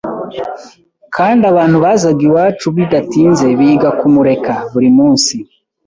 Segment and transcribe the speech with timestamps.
[1.15, 4.53] kandi abantu bazaga iwacu bidatinze biga kumureka.
[4.71, 5.35] Buri munsi